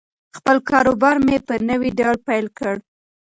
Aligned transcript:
خپل 0.37 0.57
کاروبار 0.69 1.15
مې 1.25 1.37
په 1.47 1.53
نوي 1.69 1.89
ډول 1.99 2.17
پیل 2.27 2.45
کړ. 2.57 2.75